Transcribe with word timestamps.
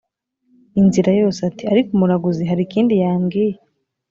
inzira 0.79 1.11
yose 1.21 1.39
ati"ariko 1.49 1.89
umuraguzi 1.95 2.41
harikindi 2.49 2.93
yambwiye 3.03 3.55